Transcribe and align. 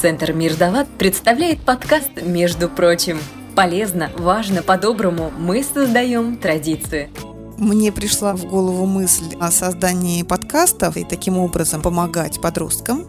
Центр 0.00 0.32
Мир 0.32 0.54
Дават 0.54 0.86
представляет 0.96 1.60
подкаст 1.62 2.22
«Между 2.22 2.68
прочим». 2.68 3.18
Полезно, 3.56 4.12
важно, 4.16 4.62
по-доброму 4.62 5.32
мы 5.36 5.64
создаем 5.64 6.36
традиции. 6.36 7.10
Мне 7.56 7.90
пришла 7.90 8.36
в 8.36 8.44
голову 8.44 8.86
мысль 8.86 9.34
о 9.40 9.50
создании 9.50 10.22
подкастов 10.22 10.96
и 10.96 11.02
таким 11.02 11.36
образом 11.36 11.82
помогать 11.82 12.40
подросткам. 12.40 13.06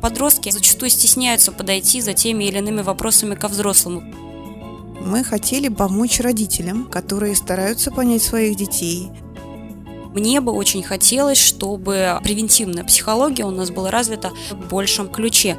Подростки 0.00 0.50
зачастую 0.50 0.90
стесняются 0.90 1.50
подойти 1.50 2.00
за 2.00 2.12
теми 2.12 2.44
или 2.44 2.58
иными 2.58 2.82
вопросами 2.82 3.34
ко 3.34 3.48
взрослому. 3.48 4.04
Мы 5.00 5.24
хотели 5.24 5.66
помочь 5.66 6.20
родителям, 6.20 6.84
которые 6.84 7.34
стараются 7.34 7.90
понять 7.90 8.22
своих 8.22 8.56
детей, 8.56 9.10
мне 10.14 10.40
бы 10.40 10.52
очень 10.52 10.84
хотелось, 10.84 11.38
чтобы 11.38 12.20
превентивная 12.22 12.84
психология 12.84 13.44
у 13.44 13.50
нас 13.50 13.70
была 13.70 13.90
развита 13.90 14.30
в 14.50 14.68
большем 14.68 15.08
ключе. 15.08 15.58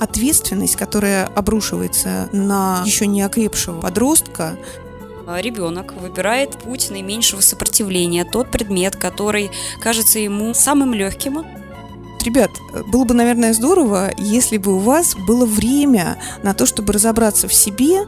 Ответственность, 0.00 0.76
которая 0.76 1.26
обрушивается 1.26 2.28
на 2.32 2.82
еще 2.84 3.06
не 3.06 3.22
окрепшего 3.22 3.80
подростка, 3.80 4.56
Ребенок 5.26 5.94
выбирает 5.94 6.50
путь 6.50 6.90
наименьшего 6.90 7.40
сопротивления, 7.40 8.26
тот 8.26 8.50
предмет, 8.50 8.94
который 8.96 9.50
кажется 9.80 10.18
ему 10.18 10.52
самым 10.52 10.92
легким, 10.92 11.46
Ребят, 12.24 12.50
было 12.90 13.04
бы, 13.04 13.12
наверное, 13.12 13.52
здорово, 13.52 14.10
если 14.16 14.56
бы 14.56 14.74
у 14.76 14.78
вас 14.78 15.14
было 15.14 15.44
время 15.44 16.16
на 16.42 16.54
то, 16.54 16.64
чтобы 16.64 16.94
разобраться 16.94 17.48
в 17.48 17.52
себе. 17.52 18.06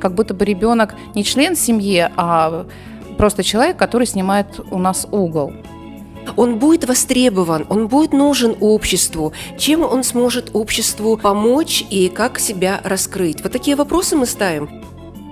Как 0.00 0.12
будто 0.12 0.34
бы 0.34 0.44
ребенок 0.44 0.96
не 1.14 1.22
член 1.22 1.54
семьи, 1.54 2.10
а 2.16 2.66
просто 3.16 3.44
человек, 3.44 3.76
который 3.76 4.08
снимает 4.08 4.58
у 4.72 4.78
нас 4.78 5.06
угол. 5.08 5.52
Он 6.36 6.58
будет 6.58 6.86
востребован, 6.86 7.66
он 7.68 7.88
будет 7.88 8.12
нужен 8.12 8.56
обществу. 8.60 9.32
Чем 9.58 9.82
он 9.82 10.02
сможет 10.02 10.50
обществу 10.52 11.16
помочь 11.16 11.84
и 11.90 12.08
как 12.08 12.38
себя 12.38 12.80
раскрыть? 12.82 13.42
Вот 13.42 13.52
такие 13.52 13.76
вопросы 13.76 14.16
мы 14.16 14.26
ставим. 14.26 14.68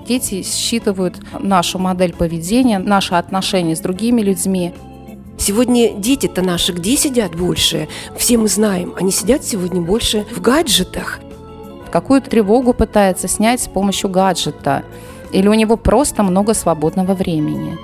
Дети 0.06 0.42
считывают 0.42 1.16
нашу 1.38 1.78
модель 1.78 2.12
поведения, 2.12 2.78
наши 2.78 3.14
отношения 3.14 3.76
с 3.76 3.80
другими 3.80 4.20
людьми. 4.20 4.72
Сегодня 5.38 5.92
дети-то 5.92 6.42
наши 6.42 6.72
где 6.72 6.96
сидят 6.96 7.34
больше? 7.34 7.88
Все 8.16 8.36
мы 8.36 8.48
знаем, 8.48 8.94
они 8.98 9.10
сидят 9.10 9.44
сегодня 9.44 9.80
больше 9.80 10.24
в 10.30 10.40
гаджетах. 10.40 11.20
Какую-то 11.90 12.30
тревогу 12.30 12.72
пытается 12.72 13.28
снять 13.28 13.60
с 13.60 13.68
помощью 13.68 14.08
гаджета. 14.08 14.84
Или 15.32 15.48
у 15.48 15.54
него 15.54 15.76
просто 15.76 16.22
много 16.22 16.54
свободного 16.54 17.14
времени? 17.14 17.78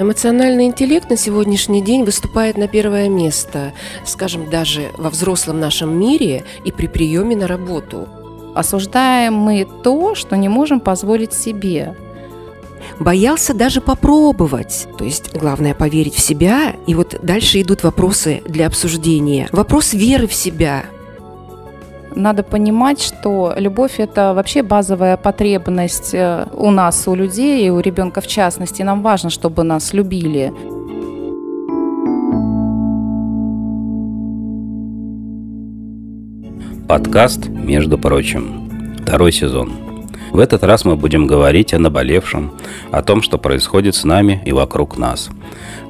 Эмоциональный 0.00 0.64
интеллект 0.64 1.10
на 1.10 1.16
сегодняшний 1.18 1.82
день 1.82 2.04
выступает 2.04 2.56
на 2.56 2.68
первое 2.68 3.10
место, 3.10 3.74
скажем, 4.06 4.48
даже 4.48 4.88
во 4.96 5.10
взрослом 5.10 5.60
нашем 5.60 5.94
мире 5.94 6.44
и 6.64 6.72
при 6.72 6.86
приеме 6.86 7.36
на 7.36 7.46
работу. 7.46 8.08
Осуждаем 8.54 9.34
мы 9.34 9.68
то, 9.82 10.14
что 10.14 10.38
не 10.38 10.48
можем 10.48 10.80
позволить 10.80 11.34
себе. 11.34 11.98
Боялся 12.98 13.52
даже 13.52 13.82
попробовать. 13.82 14.88
То 14.96 15.04
есть 15.04 15.36
главное 15.36 15.74
поверить 15.74 16.14
в 16.14 16.20
себя. 16.20 16.76
И 16.86 16.94
вот 16.94 17.16
дальше 17.22 17.60
идут 17.60 17.82
вопросы 17.82 18.40
для 18.46 18.68
обсуждения. 18.68 19.50
Вопрос 19.52 19.92
веры 19.92 20.26
в 20.26 20.32
себя– 20.32 20.86
надо 22.14 22.42
понимать, 22.42 23.00
что 23.00 23.54
любовь– 23.56 23.94
это 23.98 24.34
вообще 24.34 24.62
базовая 24.62 25.16
потребность 25.16 26.14
э, 26.14 26.46
у 26.52 26.70
нас, 26.70 27.06
у 27.08 27.14
людей, 27.14 27.66
и 27.66 27.70
у 27.70 27.80
ребенка 27.80 28.20
в 28.20 28.26
частности. 28.26 28.82
Нам 28.82 29.02
важно, 29.02 29.30
чтобы 29.30 29.62
нас 29.62 29.92
любили. 29.92 30.52
Подкаст 36.88 37.48
«Между 37.48 37.98
прочим». 37.98 38.96
Второй 39.02 39.32
сезон. 39.32 39.89
В 40.32 40.38
этот 40.38 40.62
раз 40.64 40.84
мы 40.84 40.96
будем 40.96 41.26
говорить 41.26 41.74
о 41.74 41.78
наболевшем, 41.78 42.52
о 42.90 43.02
том, 43.02 43.22
что 43.22 43.38
происходит 43.38 43.94
с 43.94 44.04
нами 44.04 44.42
и 44.44 44.52
вокруг 44.52 44.96
нас– 44.96 45.30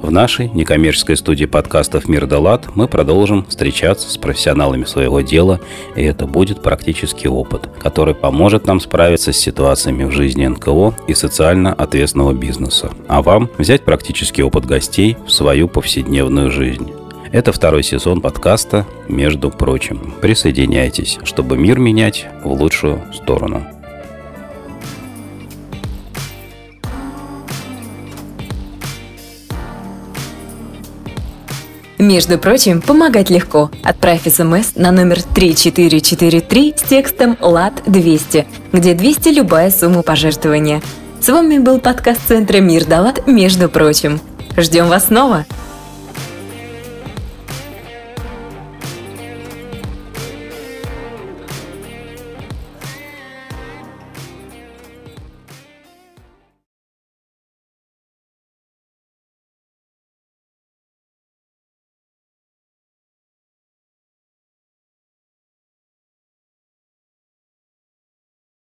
в 0.01 0.09
нашей 0.09 0.49
некоммерческой 0.49 1.15
студии 1.15 1.45
подкастов 1.45 2.09
«Мир 2.09 2.25
да 2.25 2.39
лад» 2.39 2.69
мы 2.73 2.87
продолжим 2.87 3.45
встречаться 3.45 4.09
с 4.09 4.17
профессионалами 4.17 4.83
своего 4.83 5.21
дела, 5.21 5.59
и 5.95 6.01
это 6.03 6.25
будет 6.25 6.63
практический 6.63 7.27
опыт, 7.27 7.69
который 7.79 8.15
поможет 8.15 8.65
нам 8.65 8.79
справиться 8.79 9.31
с 9.31 9.37
ситуациями 9.37 10.05
в 10.05 10.11
жизни 10.11 10.47
НКО 10.47 10.95
и 11.07 11.13
социально 11.13 11.71
ответственного 11.71 12.33
бизнеса, 12.33 12.89
а 13.07 13.21
вам 13.21 13.47
взять 13.59 13.85
практический 13.85 14.41
опыт 14.41 14.65
гостей 14.65 15.17
в 15.27 15.31
свою 15.31 15.67
повседневную 15.67 16.49
жизнь. 16.49 16.91
Это 17.31 17.51
второй 17.51 17.83
сезон 17.83 18.21
подкаста 18.21 18.87
«Между 19.07 19.51
прочим». 19.51 20.15
Присоединяйтесь, 20.19 21.19
чтобы 21.23 21.57
мир 21.57 21.77
менять 21.77 22.27
в 22.43 22.51
лучшую 22.51 23.01
сторону. 23.13 23.80
Между 32.01 32.39
прочим, 32.39 32.81
помогать 32.81 33.29
легко. 33.29 33.69
Отправь 33.83 34.23
смс 34.23 34.71
на 34.73 34.91
номер 34.91 35.21
3443 35.21 36.73
с 36.75 36.81
текстом 36.81 37.37
«ЛАД-200», 37.39 38.45
где 38.73 38.95
200 38.95 39.29
любая 39.29 39.69
сумма 39.69 40.01
пожертвования. 40.01 40.81
С 41.21 41.29
вами 41.29 41.59
был 41.59 41.79
подкаст 41.79 42.21
Центра 42.27 42.57
«Мир 42.57 42.85
да 42.85 43.01
Лад», 43.01 43.27
между 43.27 43.69
прочим. 43.69 44.19
Ждем 44.57 44.87
вас 44.87 45.09
снова! 45.09 45.45